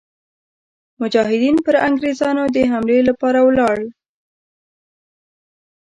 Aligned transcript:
مجاهدین 1.01 1.55
پر 1.65 1.75
انګرېزانو 1.87 2.43
د 2.55 2.57
حملې 2.71 2.99
لپاره 3.09 3.39
ولاړل. 3.47 3.87